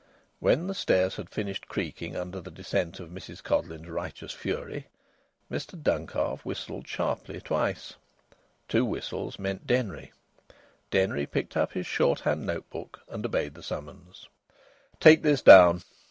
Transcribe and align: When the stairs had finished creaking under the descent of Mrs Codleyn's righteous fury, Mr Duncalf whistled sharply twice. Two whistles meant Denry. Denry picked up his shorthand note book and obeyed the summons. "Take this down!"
When 0.39 0.65
the 0.65 0.73
stairs 0.73 1.17
had 1.17 1.29
finished 1.29 1.67
creaking 1.67 2.15
under 2.15 2.41
the 2.41 2.49
descent 2.49 2.99
of 2.99 3.11
Mrs 3.11 3.43
Codleyn's 3.43 3.87
righteous 3.87 4.31
fury, 4.33 4.87
Mr 5.51 5.79
Duncalf 5.79 6.43
whistled 6.43 6.87
sharply 6.87 7.39
twice. 7.39 7.93
Two 8.67 8.83
whistles 8.83 9.37
meant 9.37 9.67
Denry. 9.67 10.11
Denry 10.89 11.27
picked 11.27 11.55
up 11.55 11.73
his 11.73 11.85
shorthand 11.85 12.47
note 12.47 12.67
book 12.71 13.01
and 13.09 13.23
obeyed 13.23 13.53
the 13.53 13.61
summons. 13.61 14.27
"Take 14.99 15.21
this 15.21 15.43
down!" 15.43 15.83